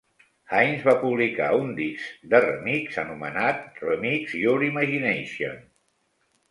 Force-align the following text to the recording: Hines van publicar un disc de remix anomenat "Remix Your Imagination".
Hines 0.51 0.85
van 0.87 0.95
publicar 1.03 1.49
un 1.65 1.69
disc 1.81 2.25
de 2.33 2.41
remix 2.47 2.99
anomenat 3.05 3.81
"Remix 3.87 4.35
Your 4.43 4.69
Imagination". 4.73 5.63